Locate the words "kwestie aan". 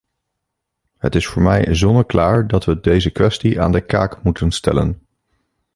3.11-3.71